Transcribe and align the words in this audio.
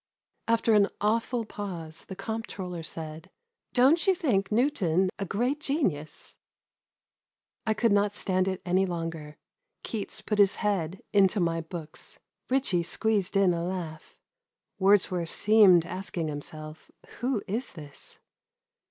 After 0.47 0.73
an 0.73 0.87
awful 0.99 1.45
pause 1.45 2.05
the 2.05 2.15
comptroller 2.15 2.81
said, 2.81 3.29
"Don't 3.73 4.07
you 4.07 4.15
think 4.15 4.51
Newton 4.51 5.11
a 5.19 5.25
great 5.27 5.59
genius?" 5.59 6.39
I 7.67 7.75
could 7.75 7.91
not 7.91 8.15
stand 8.15 8.47
it 8.47 8.63
any 8.65 8.87
longer. 8.87 9.37
Keats 9.83 10.23
put 10.23 10.39
his 10.39 10.55
head 10.55 11.03
into 11.13 11.39
my 11.39 11.61
books. 11.61 12.19
Ritchie 12.49 12.81
squeezed 12.81 13.37
in 13.37 13.53
a 13.53 13.63
laugh. 13.63 14.15
Wordsworth 14.79 15.29
seemed 15.29 15.85
asking 15.85 16.29
himself, 16.29 16.89
'* 17.01 17.07
Who 17.19 17.43
is 17.47 17.73
this 17.73 18.17